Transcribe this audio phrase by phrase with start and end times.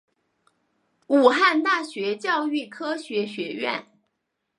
[1.09, 3.85] 武汉大学教育科学学院